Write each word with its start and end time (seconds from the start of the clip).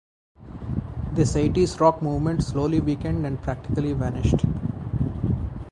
This 1.13 1.35
eighties 1.35 1.79
rock 1.79 2.01
movement 2.01 2.43
slowly 2.43 2.79
weakened 2.79 3.23
and 3.23 3.39
practically 3.39 3.93
vanished. 3.93 4.43